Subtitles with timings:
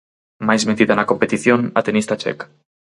[0.47, 2.45] Máis metida na competición a tenista checa.